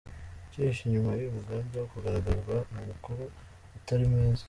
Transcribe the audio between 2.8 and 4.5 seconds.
makuru atari meza